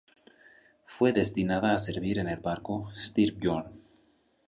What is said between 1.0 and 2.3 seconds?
destinada a servir en